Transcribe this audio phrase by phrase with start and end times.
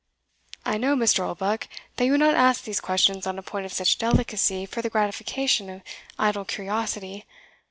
[0.65, 1.19] "I know, Mr.
[1.23, 1.67] Oldbuck,
[1.97, 4.89] that you would not ask these questions on a point of such delicacy for the
[4.89, 5.83] gratification of
[6.17, 7.23] idle curiosity.